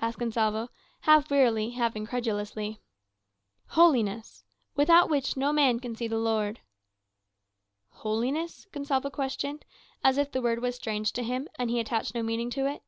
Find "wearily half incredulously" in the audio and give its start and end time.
1.28-2.80